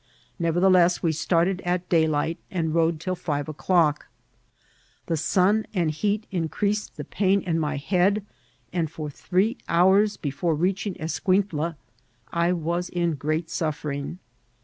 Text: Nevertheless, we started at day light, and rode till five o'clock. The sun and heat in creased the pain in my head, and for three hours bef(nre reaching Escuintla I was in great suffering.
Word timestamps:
Nevertheless, 0.39 1.03
we 1.03 1.11
started 1.11 1.61
at 1.63 1.87
day 1.87 2.07
light, 2.07 2.39
and 2.49 2.73
rode 2.73 2.99
till 2.99 3.13
five 3.13 3.47
o'clock. 3.47 4.07
The 5.05 5.15
sun 5.15 5.67
and 5.75 5.91
heat 5.91 6.25
in 6.31 6.49
creased 6.49 6.97
the 6.97 7.03
pain 7.03 7.39
in 7.41 7.59
my 7.59 7.77
head, 7.77 8.25
and 8.73 8.89
for 8.89 9.11
three 9.11 9.57
hours 9.69 10.17
bef(nre 10.17 10.59
reaching 10.59 10.95
Escuintla 10.99 11.75
I 12.33 12.51
was 12.51 12.89
in 12.89 13.13
great 13.13 13.51
suffering. 13.51 14.17